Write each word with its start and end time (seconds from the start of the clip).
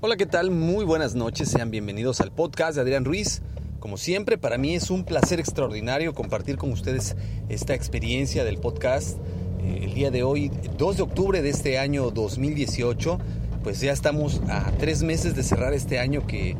Hola, 0.00 0.16
¿qué 0.16 0.26
tal? 0.26 0.52
Muy 0.52 0.84
buenas 0.84 1.16
noches, 1.16 1.48
sean 1.48 1.72
bienvenidos 1.72 2.20
al 2.20 2.30
podcast 2.30 2.76
de 2.76 2.82
Adrián 2.82 3.04
Ruiz. 3.04 3.42
Como 3.80 3.96
siempre, 3.96 4.38
para 4.38 4.56
mí 4.56 4.76
es 4.76 4.90
un 4.90 5.04
placer 5.04 5.40
extraordinario 5.40 6.14
compartir 6.14 6.56
con 6.56 6.70
ustedes 6.70 7.16
esta 7.48 7.74
experiencia 7.74 8.44
del 8.44 8.58
podcast. 8.58 9.18
Eh, 9.60 9.80
el 9.82 9.94
día 9.94 10.12
de 10.12 10.22
hoy, 10.22 10.52
2 10.78 10.98
de 10.98 11.02
octubre 11.02 11.42
de 11.42 11.48
este 11.48 11.80
año 11.80 12.12
2018, 12.12 13.18
pues 13.64 13.80
ya 13.80 13.90
estamos 13.90 14.40
a 14.48 14.70
tres 14.78 15.02
meses 15.02 15.34
de 15.34 15.42
cerrar 15.42 15.74
este 15.74 15.98
año 15.98 16.28
que 16.28 16.56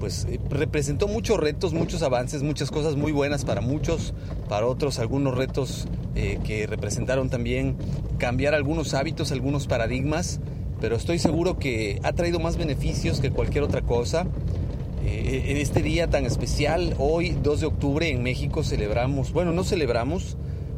pues 0.00 0.26
eh, 0.28 0.40
representó 0.50 1.06
muchos 1.06 1.38
retos, 1.38 1.72
muchos 1.72 2.02
avances, 2.02 2.42
muchas 2.42 2.72
cosas 2.72 2.96
muy 2.96 3.12
buenas 3.12 3.44
para 3.44 3.60
muchos, 3.60 4.14
para 4.48 4.66
otros 4.66 4.98
algunos 4.98 5.36
retos 5.36 5.86
eh, 6.16 6.40
que 6.42 6.66
representaron 6.66 7.30
también 7.30 7.76
cambiar 8.18 8.52
algunos 8.52 8.94
hábitos, 8.94 9.30
algunos 9.30 9.68
paradigmas 9.68 10.40
pero 10.80 10.96
estoy 10.96 11.18
seguro 11.18 11.58
que 11.58 12.00
ha 12.02 12.12
traído 12.12 12.40
más 12.40 12.56
beneficios 12.56 13.20
que 13.20 13.30
cualquier 13.30 13.64
otra 13.64 13.82
cosa. 13.82 14.26
Eh, 15.04 15.44
en 15.48 15.56
este 15.56 15.82
día 15.82 16.08
tan 16.08 16.24
especial, 16.26 16.94
hoy 16.98 17.36
2 17.42 17.60
de 17.60 17.66
octubre 17.66 18.08
en 18.08 18.22
México 18.22 18.62
celebramos, 18.62 19.32
bueno, 19.32 19.52
no 19.52 19.64
celebramos, 19.64 20.36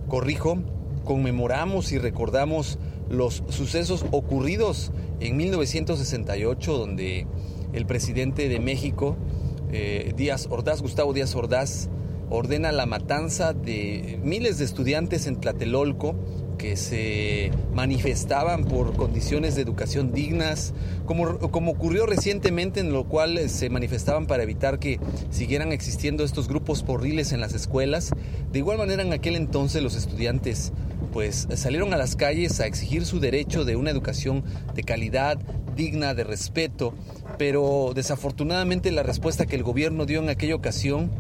corrijo, 0.09 0.59
conmemoramos 1.05 1.93
y 1.93 1.99
recordamos 1.99 2.79
los 3.09 3.43
sucesos 3.49 4.05
ocurridos 4.11 4.93
en 5.21 5.37
1968, 5.37 6.79
donde 6.79 7.27
el 7.73 7.87
presidente 7.87 8.49
de 8.49 8.61
México, 8.61 9.17
eh, 9.73 10.13
Díaz 10.17 10.49
Ordaz, 10.51 10.83
Gustavo 10.83 11.13
Díaz 11.13 11.35
Ordaz, 11.35 11.89
ordena 12.31 12.73
la 12.73 12.87
matanza 12.87 13.53
de 13.53 14.19
miles 14.23 14.59
de 14.59 14.65
estudiantes 14.65 15.27
en 15.27 15.37
Tlatelolco, 15.37 16.17
que 16.63 16.77
se 16.77 17.51
manifestaban 17.75 18.65
por 18.65 18.95
condiciones 18.95 19.57
de 19.57 19.63
educación 19.63 20.13
dignas, 20.13 20.73
como, 21.07 21.39
como 21.51 21.73
ocurrió 21.73 22.07
recientemente 22.07 22.79
en 22.79 22.93
lo 22.93 23.05
cual 23.05 23.51
se 23.51 23.69
manifestaban 23.69 24.27
para 24.27 24.45
evitar 24.45 24.79
que 24.79 25.01
siguieran 25.31 25.73
existiendo 25.73 26.23
estos 26.23 26.47
grupos 26.47 26.85
porriles 26.85 27.33
en 27.33 27.41
las 27.41 27.53
escuelas. 27.53 28.11
De 28.53 28.61
igual 28.61 28.79
manera 28.79 29.03
en 29.03 29.13
aquel 29.13 29.35
entonces 29.35 29.83
los 29.83 29.97
estudiantes 29.97 30.73
pues 31.13 31.49
salieron 31.57 31.93
a 31.93 31.97
las 31.97 32.15
calles 32.15 32.61
a 32.61 32.67
exigir 32.67 33.05
su 33.05 33.19
derecho 33.19 33.65
de 33.65 33.75
una 33.75 33.91
educación 33.91 34.45
de 34.75 34.85
calidad, 34.85 35.39
digna, 35.75 36.15
de 36.15 36.25
respeto, 36.25 36.95
pero 37.39 37.93
desafortunadamente 37.95 38.93
la 38.93 39.03
respuesta 39.03 39.47
que 39.47 39.57
el 39.57 39.63
gobierno 39.63 40.07
dio 40.07 40.21
en 40.21 40.31
aquella 40.31 40.55
ocasión 40.55 41.11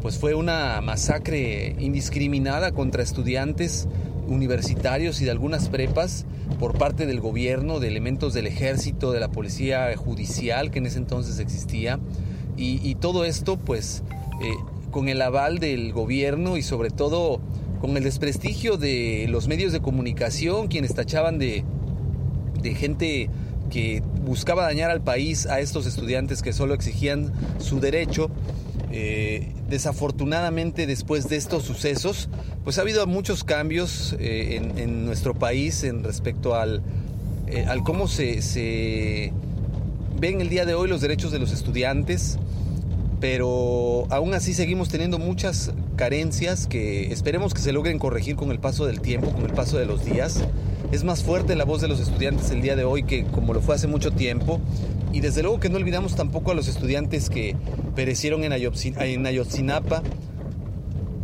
pues 0.00 0.18
fue 0.18 0.34
una 0.34 0.80
masacre 0.80 1.74
indiscriminada 1.78 2.72
contra 2.72 3.02
estudiantes 3.02 3.88
universitarios 4.28 5.20
y 5.20 5.24
de 5.24 5.30
algunas 5.30 5.68
prepas 5.68 6.26
por 6.58 6.76
parte 6.76 7.06
del 7.06 7.20
gobierno, 7.20 7.80
de 7.80 7.88
elementos 7.88 8.34
del 8.34 8.46
ejército, 8.46 9.12
de 9.12 9.20
la 9.20 9.28
policía 9.28 9.94
judicial 9.96 10.70
que 10.70 10.78
en 10.78 10.86
ese 10.86 10.98
entonces 10.98 11.38
existía. 11.38 11.98
Y, 12.60 12.96
todo 12.96 13.24
esto 13.24 13.56
pues 13.56 14.02
eh, 14.42 14.50
con 14.90 15.08
el 15.08 15.22
aval 15.22 15.60
del 15.60 15.92
gobierno 15.92 16.56
y 16.56 16.62
sobre 16.62 16.90
todo 16.90 17.40
con 17.80 17.96
el 17.96 18.02
desprestigio 18.02 18.76
de 18.76 19.26
los 19.28 19.46
medios 19.46 19.72
de 19.72 19.80
comunicación, 19.80 20.66
quienes 20.66 20.92
tachaban 20.92 21.38
de, 21.38 21.62
de 22.60 22.74
gente 22.74 23.30
que 23.70 24.02
buscaba 24.24 24.64
dañar 24.64 24.90
al 24.90 25.00
país 25.00 25.46
a 25.46 25.60
estos 25.60 25.86
estudiantes 25.86 26.42
que 26.42 26.52
solo 26.52 26.74
exigían 26.74 27.32
su 27.58 27.78
derecho 27.78 28.28
eh, 28.90 29.52
desafortunadamente 29.68 30.86
después 30.86 31.28
de 31.28 31.36
estos 31.36 31.64
sucesos, 31.64 32.28
pues 32.64 32.78
ha 32.78 32.82
habido 32.82 33.06
muchos 33.06 33.44
cambios 33.44 34.16
eh, 34.18 34.60
en, 34.76 35.04
nuestro 35.04 35.34
país 35.34 35.84
en 35.84 36.04
respecto 36.04 36.54
al, 36.54 36.82
eh, 37.46 37.66
al 37.68 37.82
cómo 37.82 38.08
se, 38.08 38.40
se 38.40 39.32
ven 40.18 40.40
el 40.40 40.48
día 40.48 40.64
de 40.64 40.74
hoy 40.74 40.88
los 40.88 41.02
derechos 41.02 41.32
de 41.32 41.38
los 41.38 41.52
estudiantes, 41.52 42.38
pero 43.20 44.06
aún 44.10 44.32
así 44.32 44.54
seguimos 44.54 44.88
teniendo 44.88 45.18
muchas 45.18 45.72
carencias 45.96 46.66
que 46.66 47.12
esperemos 47.12 47.52
que 47.52 47.60
se 47.60 47.72
logren 47.72 47.98
corregir 47.98 48.36
con 48.36 48.50
el 48.50 48.58
paso 48.58 48.86
del 48.86 49.00
tiempo, 49.00 49.30
con 49.32 49.44
el 49.44 49.52
paso 49.52 49.76
de 49.78 49.84
los 49.84 50.04
días. 50.04 50.44
Es 50.92 51.04
más 51.04 51.22
fuerte 51.22 51.56
la 51.56 51.64
voz 51.64 51.82
de 51.82 51.88
los 51.88 52.00
estudiantes 52.00 52.50
el 52.50 52.62
día 52.62 52.74
de 52.74 52.84
hoy 52.84 53.02
que 53.02 53.24
como 53.24 53.52
lo 53.52 53.60
fue 53.60 53.74
hace 53.74 53.86
mucho 53.86 54.12
tiempo 54.12 54.60
y 55.12 55.20
desde 55.20 55.42
luego 55.42 55.60
que 55.60 55.68
no 55.68 55.76
olvidamos 55.76 56.14
tampoco 56.14 56.52
a 56.52 56.54
los 56.54 56.68
estudiantes 56.68 57.28
que 57.28 57.56
perecieron 57.98 58.44
en, 58.44 58.52
Ayotzinapa, 58.52 60.04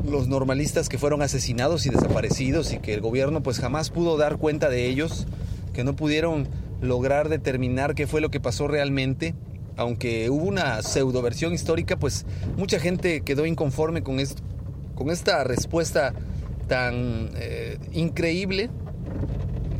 los 0.04 0.26
normalistas 0.26 0.88
que 0.88 0.98
fueron 0.98 1.22
asesinados 1.22 1.86
y 1.86 1.90
desaparecidos 1.90 2.72
y 2.72 2.78
que 2.78 2.94
el 2.94 3.00
gobierno 3.00 3.44
pues 3.44 3.60
jamás 3.60 3.90
pudo 3.90 4.16
dar 4.16 4.38
cuenta 4.38 4.68
de 4.68 4.88
ellos, 4.88 5.28
que 5.72 5.84
no 5.84 5.94
pudieron 5.94 6.48
lograr 6.80 7.28
determinar 7.28 7.94
qué 7.94 8.08
fue 8.08 8.20
lo 8.20 8.32
que 8.32 8.40
pasó 8.40 8.66
realmente. 8.66 9.36
Aunque 9.76 10.28
hubo 10.30 10.46
una 10.46 10.82
pseudo 10.82 11.22
versión 11.22 11.52
histórica, 11.52 11.96
pues 11.96 12.26
mucha 12.56 12.80
gente 12.80 13.20
quedó 13.20 13.46
inconforme 13.46 14.02
con, 14.02 14.18
esto, 14.18 14.42
con 14.96 15.10
esta 15.10 15.44
respuesta 15.44 16.12
tan 16.66 17.30
eh, 17.36 17.78
increíble 17.92 18.68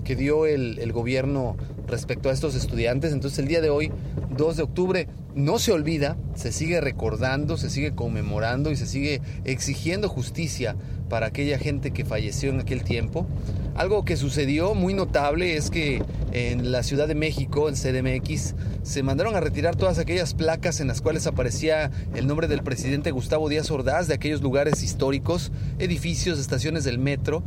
que 0.05 0.15
dio 0.17 0.47
el, 0.47 0.93
gobierno 0.93 1.57
respecto 1.89 2.29
a 2.29 2.33
estos 2.33 2.55
estudiantes. 2.55 3.13
Entonces 3.13 3.39
el 3.41 3.49
día 3.49 3.61
de 3.61 3.71
hoy, 3.71 3.91
2 4.37 4.57
de 4.57 4.63
octubre, 4.63 5.09
no 5.35 5.59
se 5.59 5.73
olvida, 5.73 6.17
se 6.37 6.53
sigue 6.53 6.81
recordando, 6.81 7.57
se 7.57 7.71
sigue 7.71 7.95
conmemorando 7.95 8.71
y 8.71 8.77
se 8.77 8.87
sigue 8.87 9.21
exigiendo 9.45 10.09
justicia 10.09 10.77
para 11.09 11.27
aquella 11.27 11.59
gente 11.59 11.91
que 11.91 12.05
falleció 12.05 12.51
en 12.51 12.61
aquel 12.61 12.85
tiempo. 12.85 13.27
Algo 13.75 14.05
que 14.05 14.17
sucedió 14.17 14.75
muy 14.75 14.95
notable 14.95 15.57
es 15.57 15.71
que 15.71 16.03
en 16.33 16.71
la 16.71 16.85
Ciudad 16.85 17.09
de 17.09 17.17
México, 17.17 17.69
en 17.69 17.75
CDMX, 17.75 18.55
se 18.83 19.03
mandaron 19.03 19.35
a 19.35 19.41
retirar 19.41 19.75
todas 19.75 19.99
aquellas 19.99 20.35
placas 20.35 20.81
en 20.81 20.87
las 20.87 21.01
cuales 21.01 21.27
aparecía 21.27 21.91
el 22.15 22.27
nombre 22.29 22.47
del 22.47 22.63
presidente 22.63 23.11
Gustavo 23.11 23.49
Díaz 23.49 23.71
Ordaz 23.71 24.07
de 24.07 24.15
aquellos 24.15 24.43
lugares 24.43 24.83
históricos, 24.83 25.51
edificios, 25.79 26.39
estaciones 26.39 26.85
del 26.85 26.99
metro, 26.99 27.43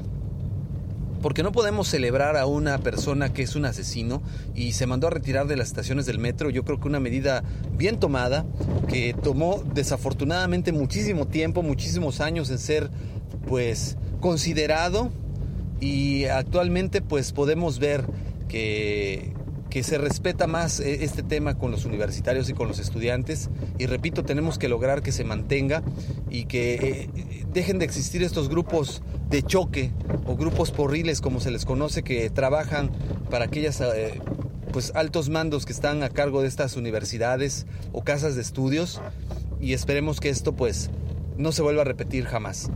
porque 1.21 1.43
no 1.43 1.51
podemos 1.51 1.87
celebrar 1.87 2.37
a 2.37 2.45
una 2.45 2.77
persona 2.77 3.33
que 3.33 3.43
es 3.43 3.55
un 3.55 3.65
asesino 3.65 4.21
y 4.55 4.73
se 4.73 4.87
mandó 4.87 5.07
a 5.07 5.09
retirar 5.09 5.47
de 5.47 5.55
las 5.55 5.67
estaciones 5.67 6.05
del 6.05 6.19
metro. 6.19 6.49
Yo 6.49 6.63
creo 6.63 6.79
que 6.79 6.87
una 6.87 6.99
medida 6.99 7.43
bien 7.73 7.99
tomada, 7.99 8.45
que 8.87 9.13
tomó 9.13 9.63
desafortunadamente 9.73 10.71
muchísimo 10.71 11.27
tiempo, 11.27 11.63
muchísimos 11.63 12.21
años 12.21 12.49
en 12.49 12.59
ser 12.59 12.89
pues 13.47 13.97
considerado 14.19 15.11
y 15.79 16.25
actualmente 16.25 17.01
pues 17.01 17.31
podemos 17.31 17.79
ver 17.79 18.05
que, 18.47 19.33
que 19.69 19.83
se 19.83 19.97
respeta 19.97 20.47
más 20.47 20.79
eh, 20.79 21.03
este 21.03 21.23
tema 21.23 21.57
con 21.57 21.71
los 21.71 21.85
universitarios 21.85 22.49
y 22.49 22.53
con 22.53 22.67
los 22.67 22.79
estudiantes. 22.79 23.49
Y 23.77 23.85
repito, 23.85 24.23
tenemos 24.23 24.57
que 24.57 24.69
lograr 24.69 25.01
que 25.01 25.11
se 25.11 25.23
mantenga 25.23 25.83
y 26.29 26.45
que 26.45 26.73
eh, 26.75 27.45
dejen 27.53 27.79
de 27.79 27.85
existir 27.85 28.23
estos 28.23 28.49
grupos 28.49 29.01
de 29.29 29.43
choque 29.43 29.91
o 30.25 30.35
grupos 30.35 30.71
porriles, 30.71 31.21
como 31.21 31.39
se 31.39 31.51
les 31.51 31.65
conoce, 31.65 32.03
que 32.03 32.29
trabajan 32.29 32.91
para 33.29 33.45
aquellas 33.45 33.81
eh, 33.81 34.21
pues 34.71 34.91
altos 34.95 35.29
mandos 35.29 35.65
que 35.65 35.73
están 35.73 36.03
a 36.03 36.09
cargo 36.09 36.41
de 36.41 36.47
estas 36.47 36.75
universidades 36.75 37.65
o 37.91 38.03
casas 38.03 38.35
de 38.35 38.41
estudios. 38.41 39.01
Y 39.59 39.73
esperemos 39.73 40.19
que 40.19 40.29
esto 40.29 40.55
pues 40.55 40.89
no 41.37 41.51
se 41.51 41.61
vuelva 41.61 41.81
a 41.81 41.85
repetir 41.85 42.25
jamás. 42.25 42.69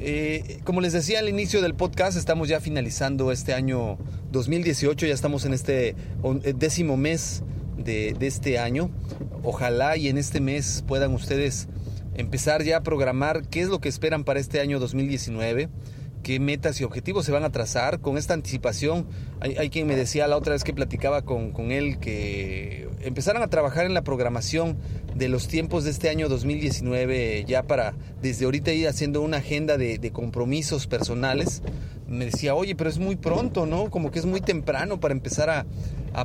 Eh, 0.00 0.60
como 0.64 0.80
les 0.80 0.92
decía 0.92 1.18
al 1.18 1.28
inicio 1.28 1.60
del 1.60 1.74
podcast, 1.74 2.16
estamos 2.16 2.48
ya 2.48 2.60
finalizando 2.60 3.32
este 3.32 3.52
año 3.52 3.98
2018, 4.30 5.06
ya 5.06 5.14
estamos 5.14 5.44
en 5.44 5.54
este 5.54 5.88
eh, 5.88 6.54
décimo 6.56 6.96
mes 6.96 7.42
de, 7.76 8.14
de, 8.18 8.26
este 8.26 8.58
año. 8.58 8.90
Ojalá 9.42 9.96
y 9.96 10.08
en 10.08 10.18
este 10.18 10.40
mes 10.40 10.84
puedan 10.86 11.12
ustedes 11.14 11.68
empezar 12.14 12.62
ya 12.62 12.78
a 12.78 12.82
programar 12.82 13.48
qué 13.48 13.60
es 13.60 13.68
lo 13.68 13.80
que 13.80 13.88
esperan 13.88 14.24
para 14.24 14.40
este 14.40 14.60
año 14.60 14.78
2019 14.78 15.68
qué 16.22 16.40
metas 16.40 16.80
y 16.80 16.84
objetivos 16.84 17.24
se 17.24 17.32
van 17.32 17.44
a 17.44 17.52
trazar 17.52 18.00
con 18.00 18.18
esta 18.18 18.34
anticipación. 18.34 19.06
Hay, 19.40 19.70
quien 19.70 19.86
me 19.86 19.96
decía 19.96 20.26
la 20.26 20.36
otra 20.36 20.52
vez 20.52 20.64
que 20.64 20.74
platicaba 20.74 21.22
con, 21.22 21.52
con, 21.52 21.70
él 21.70 21.98
que 21.98 22.87
empezaran 23.02 23.42
a 23.42 23.48
trabajar 23.48 23.86
en 23.86 23.94
la 23.94 24.02
programación 24.02 24.76
de 25.14 25.28
los 25.28 25.48
tiempos 25.48 25.84
de 25.84 25.90
este 25.90 26.08
año 26.08 26.28
2019 26.28 27.44
ya 27.46 27.62
para 27.62 27.94
desde 28.22 28.44
ahorita 28.44 28.72
ir 28.72 28.88
haciendo 28.88 29.20
una 29.22 29.38
agenda 29.38 29.76
de, 29.76 30.10
compromisos 30.12 30.86
personales 30.86 31.62
me 32.08 32.24
decía, 32.24 32.54
oye, 32.54 32.74
pero 32.74 32.88
es 32.88 32.98
muy 32.98 33.16
pronto, 33.16 33.66
¿no? 33.66 33.90
Como 33.90 34.10
que 34.10 34.18
es 34.18 34.24
muy 34.24 34.40
temprano 34.40 34.98
para 34.98 35.12
empezar 35.12 35.50
a, 35.50 35.66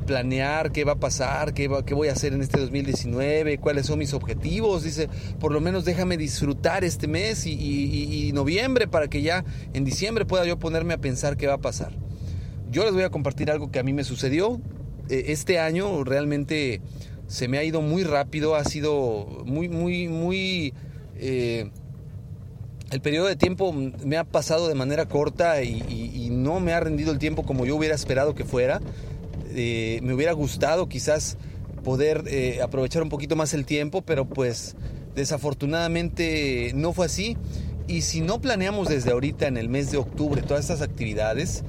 planear 0.06 0.72
qué 0.72 0.82
va 0.82 0.92
a 0.92 0.98
pasar, 0.98 1.54
qué, 1.54 1.70
qué 1.86 1.94
voy 1.94 2.08
a 2.08 2.12
hacer 2.12 2.32
en 2.32 2.42
este 2.42 2.58
2019, 2.58 3.58
cuáles 3.58 3.86
son 3.86 4.00
mis 4.00 4.12
objetivos. 4.12 4.82
Dice, 4.82 5.08
por 5.38 5.52
lo 5.52 5.60
menos 5.60 5.84
déjame 5.84 6.16
disfrutar 6.16 6.82
este 6.82 7.06
mes 7.06 7.46
y, 7.46 7.52
y, 7.52 8.32
noviembre 8.32 8.88
para 8.88 9.06
que 9.06 9.22
ya 9.22 9.44
en 9.72 9.84
diciembre 9.84 10.24
pueda 10.24 10.46
yo 10.46 10.58
ponerme 10.58 10.94
a 10.94 10.98
pensar 10.98 11.36
qué 11.36 11.46
va 11.46 11.54
a 11.54 11.58
pasar. 11.58 11.92
Yo 12.72 12.84
les 12.84 12.92
voy 12.92 13.04
a 13.04 13.10
compartir 13.10 13.52
algo 13.52 13.70
que 13.70 13.78
a 13.78 13.84
mí 13.84 13.92
me 13.92 14.02
sucedió. 14.02 14.60
Eh, 15.08 15.26
este 15.28 15.58
año 15.58 16.04
realmente 16.04 16.80
se 17.26 17.48
me 17.48 17.58
ha 17.58 17.64
ido 17.64 17.80
muy 17.82 18.04
rápido, 18.04 18.54
ha 18.54 18.64
sido 18.64 19.26
muy, 19.44 19.68
muy, 19.68 20.08
muy... 20.08 20.74
Eh, 21.16 21.70
el 22.90 23.00
periodo 23.00 23.26
de 23.26 23.36
tiempo 23.36 23.72
me 23.72 24.16
ha 24.16 24.24
pasado 24.24 24.68
de 24.68 24.74
manera 24.74 25.06
corta 25.06 25.62
y, 25.62 26.28
no 26.30 26.60
me 26.60 26.72
ha 26.72 26.80
rendido 26.80 27.12
el 27.12 27.18
tiempo 27.18 27.44
como 27.44 27.64
yo 27.64 27.76
hubiera 27.76 27.94
esperado 27.94 28.34
que 28.34 28.44
fuera. 28.44 28.80
Eh, 29.54 30.00
me 30.02 30.14
hubiera 30.14 30.32
gustado 30.32 30.88
quizás 30.88 31.38
poder 31.82 32.24
aprovechar 32.62 33.02
un 33.02 33.08
poquito 33.08 33.36
más 33.36 33.54
el 33.54 33.64
tiempo, 33.64 34.02
pero 34.02 34.26
pues 34.26 34.76
desafortunadamente 35.14 36.72
no 36.74 36.92
fue 36.92 37.06
así. 37.06 37.36
Y 37.86 38.02
si 38.02 38.20
no 38.22 38.40
planeamos 38.40 38.88
desde 38.88 39.12
ahorita 39.12 39.46
en 39.46 39.56
el 39.56 39.68
mes 39.68 39.90
de 39.90 39.98
octubre 39.98 40.40
todas 40.42 40.62
estas 40.62 40.80
actividades, 40.80 41.64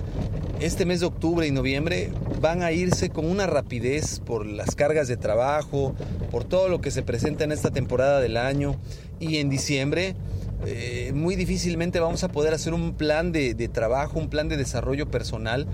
este 0.62 0.86
mes 0.86 1.02
de 1.02 1.08
octubre 1.08 1.46
y 1.46 1.52
noviembre 1.52 2.12
van 2.40 2.64
a 2.64 2.72
irse 2.72 3.10
con 3.10 3.26
una 3.26 3.48
rapidez 3.48 4.22
por 4.22 4.46
las 4.46 4.76
cargas 4.76 5.10
de 5.10 5.18
trabajo, 5.18 5.94
por 6.32 6.46
todo 6.46 6.70
lo 6.70 6.80
que 6.80 6.92
se 6.92 7.04
presenta 7.04 7.44
en 7.44 7.52
esta 7.52 7.72
temporada 7.72 8.22
del 8.22 8.38
año. 8.38 8.78
Y 9.20 9.38
en 9.38 9.50
diciembre 9.50 10.16
eh, 10.66 11.12
muy 11.14 11.36
difícilmente 11.36 12.00
vamos 12.00 12.24
a 12.24 12.30
poder 12.30 12.54
hacer 12.54 12.74
un 12.74 12.94
plan 12.94 13.32
de, 13.32 13.54
trabajo, 13.72 14.18
un 14.18 14.30
plan 14.30 14.48
de 14.48 14.58
desarrollo 14.58 15.12
personal 15.12 15.68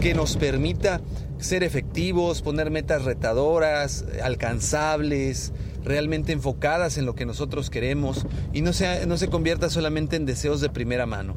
que 0.00 0.14
nos 0.14 0.36
permita 0.36 1.00
ser 1.38 1.62
efectivos, 1.62 2.40
poner 2.40 2.70
metas 2.70 3.04
retadoras, 3.04 4.04
alcanzables, 4.22 5.52
realmente 5.88 6.32
enfocadas 6.32 6.98
en 6.98 7.06
lo 7.06 7.14
que 7.14 7.26
nosotros 7.26 7.70
queremos 7.70 8.26
y 8.52 8.62
no, 8.62 8.72
sea, 8.72 9.04
no 9.06 9.16
se 9.16 9.28
convierta 9.28 9.70
solamente 9.70 10.16
en 10.16 10.26
deseos 10.26 10.60
de 10.60 10.68
primera 10.68 11.06
mano. 11.06 11.36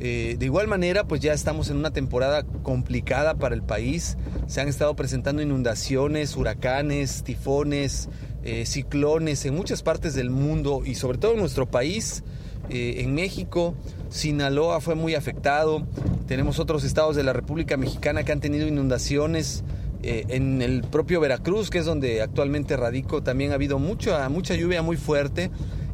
Eh, 0.00 0.34
de 0.36 0.46
igual 0.46 0.66
manera, 0.66 1.04
pues 1.04 1.20
ya 1.20 1.32
estamos 1.32 1.70
en 1.70 1.76
una 1.76 1.92
temporada 1.92 2.42
complicada 2.42 3.34
para 3.34 3.54
el 3.54 3.62
país. 3.62 4.16
Se 4.48 4.60
han 4.60 4.66
estado 4.66 4.96
presentando 4.96 5.42
inundaciones, 5.42 6.34
huracanes, 6.34 7.22
tifones, 7.22 8.08
eh, 8.42 8.66
ciclones 8.66 9.44
en 9.44 9.54
muchas 9.54 9.84
partes 9.84 10.14
del 10.14 10.30
mundo 10.30 10.82
y 10.84 10.96
sobre 10.96 11.18
todo 11.18 11.34
en 11.34 11.38
nuestro 11.38 11.70
país. 11.70 12.24
Eh, 12.68 13.02
en 13.02 13.14
México, 13.14 13.74
Sinaloa 14.08 14.80
fue 14.80 14.96
muy 14.96 15.14
afectado. 15.14 15.86
Tenemos 16.26 16.58
otros 16.58 16.82
estados 16.82 17.14
de 17.14 17.22
la 17.22 17.32
República 17.32 17.76
Mexicana 17.76 18.24
que 18.24 18.32
han 18.32 18.40
tenido 18.40 18.66
inundaciones. 18.66 19.62
Eh, 20.02 20.24
en 20.28 20.62
el 20.62 20.82
propio 20.82 21.20
Veracruz, 21.20 21.70
que 21.70 21.78
es 21.78 21.84
donde 21.84 22.22
actualmente 22.22 22.76
radico, 22.76 23.22
también 23.22 23.52
ha 23.52 23.54
habido 23.54 23.78
mucha, 23.78 24.28
mucha 24.28 24.56
lluvia 24.56 24.82
muy 24.82 24.96
fuerte 24.96 25.50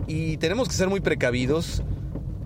y 0.07 0.39
tenemos 0.39 0.69
que 0.69 0.75
ser 0.75 0.89
muy 0.89 1.01
precavidos. 1.01 1.83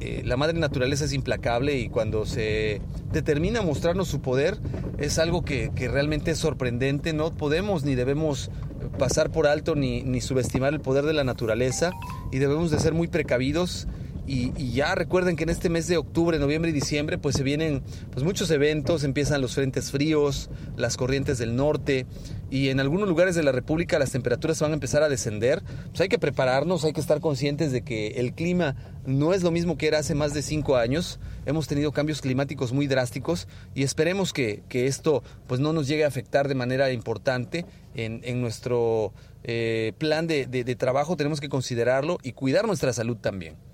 Eh, 0.00 0.22
la 0.24 0.36
madre 0.36 0.58
naturaleza 0.58 1.04
es 1.04 1.12
implacable 1.12 1.78
y 1.78 1.88
cuando 1.88 2.26
se 2.26 2.80
determina 3.12 3.62
mostrarnos 3.62 4.08
su 4.08 4.20
poder 4.20 4.58
es 4.98 5.20
algo 5.20 5.44
que, 5.44 5.70
que 5.76 5.86
realmente 5.86 6.32
es 6.32 6.38
sorprendente. 6.38 7.12
No 7.12 7.32
podemos 7.32 7.84
ni 7.84 7.94
debemos 7.94 8.50
pasar 8.98 9.30
por 9.30 9.46
alto 9.46 9.76
ni, 9.76 10.02
ni 10.02 10.20
subestimar 10.20 10.72
el 10.72 10.80
poder 10.80 11.04
de 11.04 11.12
la 11.12 11.22
naturaleza 11.22 11.92
y 12.32 12.38
debemos 12.38 12.72
de 12.72 12.80
ser 12.80 12.92
muy 12.92 13.06
precavidos 13.06 13.86
y, 14.24 14.72
ya 14.72 14.94
recuerden 14.94 15.34
que 15.34 15.42
en 15.42 15.48
este 15.48 15.68
mes 15.68 15.88
de 15.88 15.96
octubre, 15.96 16.38
noviembre 16.38 16.70
y 16.70 16.74
diciembre, 16.74 17.18
pues 17.18 17.34
se 17.34 17.42
vienen 17.42 17.82
pues 18.12 18.24
muchos 18.24 18.50
eventos, 18.50 19.02
empiezan 19.02 19.40
los 19.40 19.54
frentes 19.54 19.90
fríos, 19.90 20.48
las 20.76 20.96
corrientes 20.96 21.38
del 21.38 21.56
norte 21.56 22.06
y 22.48 22.68
en 22.68 22.78
algunos 22.78 23.08
lugares 23.08 23.34
de 23.34 23.42
la 23.42 23.50
República 23.50 23.98
las 23.98 24.12
temperaturas 24.12 24.60
van 24.60 24.70
a 24.70 24.74
empezar 24.74 25.02
a 25.02 25.08
descender. 25.08 25.62
Pues 25.88 26.00
hay 26.02 26.08
que 26.08 26.20
prepararnos, 26.20 26.84
hay 26.84 26.92
que 26.92 27.00
estar 27.00 27.20
conscientes 27.20 27.72
de 27.72 27.82
que 27.82 28.08
el 28.20 28.32
clima 28.32 28.76
no 29.06 29.34
es 29.34 29.42
lo 29.42 29.50
mismo 29.50 29.76
que 29.76 29.88
era 29.88 29.98
hace 29.98 30.14
más 30.14 30.34
de 30.34 30.42
cinco 30.42 30.76
años. 30.76 31.18
Hemos 31.44 31.66
tenido 31.66 31.90
cambios 31.90 32.20
climáticos 32.20 32.72
muy 32.72 32.86
drásticos 32.86 33.48
y 33.74 33.82
esperemos 33.82 34.32
que, 34.32 34.62
esto 34.70 35.24
pues 35.48 35.60
no 35.60 35.72
nos 35.72 35.88
llegue 35.88 36.04
a 36.04 36.08
afectar 36.08 36.46
de 36.46 36.54
manera 36.54 36.92
importante 36.92 37.66
en, 37.94 38.40
nuestro 38.40 39.12
eh, 39.42 39.94
plan 39.98 40.28
de 40.28 40.76
trabajo. 40.78 41.16
Tenemos 41.16 41.40
que 41.40 41.48
considerarlo 41.48 42.18
y 42.22 42.32
cuidar 42.32 42.68
nuestra 42.68 42.92
salud 42.92 43.16
también. 43.16 43.71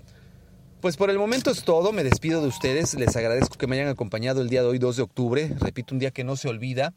Pues 0.81 0.95
por 0.95 1.09
el 1.09 1.19
momento 1.19 1.51
es 1.51 1.63
todo, 1.63 1.91
me 1.91 2.05
despido 2.05 2.41
de 2.41 2.47
ustedes, 2.47 2.93
les 2.93 3.13
agradezco 3.17 3.57
que 3.57 3.67
me 3.67 3.75
hayan 3.75 3.89
acompañado 3.89 4.41
el 4.41 4.47
día 4.47 4.61
de 4.61 4.69
hoy 4.69 4.79
2 4.79 4.95
de 4.95 5.01
octubre, 5.01 5.53
repito, 5.59 5.93
un 5.93 5.99
día 5.99 6.11
que 6.11 6.23
no 6.23 6.37
se 6.37 6.47
olvida 6.47 6.93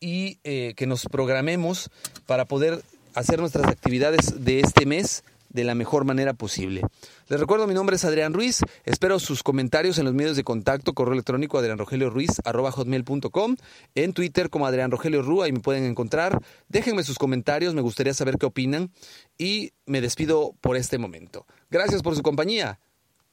y 0.00 0.40
eh, 0.42 0.74
que 0.76 0.88
nos 0.88 1.04
programemos 1.04 1.90
para 2.26 2.46
poder 2.46 2.82
hacer 3.14 3.38
nuestras 3.38 3.68
actividades 3.68 4.44
de 4.44 4.58
este 4.58 4.84
mes 4.84 5.22
de 5.48 5.62
la 5.62 5.76
mejor 5.76 6.04
manera 6.04 6.34
posible. 6.34 6.82
Les 7.28 7.38
recuerdo, 7.38 7.68
mi 7.68 7.74
nombre 7.74 7.94
es 7.94 8.04
Adrián 8.04 8.34
Ruiz, 8.34 8.62
espero 8.84 9.20
sus 9.20 9.44
comentarios 9.44 9.98
en 9.98 10.06
los 10.06 10.14
medios 10.14 10.36
de 10.36 10.42
contacto, 10.42 10.92
correo 10.92 11.12
electrónico 11.12 11.56
adrianrogelioruiz.com, 11.58 13.56
en 13.94 14.12
Twitter 14.12 14.50
como 14.50 14.66
Adrián 14.66 14.90
Rogelio 14.90 15.22
Ru, 15.22 15.42
ahí 15.42 15.52
me 15.52 15.60
pueden 15.60 15.84
encontrar. 15.84 16.42
Déjenme 16.68 17.04
sus 17.04 17.16
comentarios, 17.16 17.74
me 17.74 17.80
gustaría 17.80 18.12
saber 18.12 18.38
qué 18.38 18.46
opinan 18.46 18.90
y 19.38 19.70
me 19.86 20.00
despido 20.00 20.56
por 20.60 20.76
este 20.76 20.98
momento. 20.98 21.46
Gracias 21.70 22.02
por 22.02 22.16
su 22.16 22.22
compañía. 22.22 22.80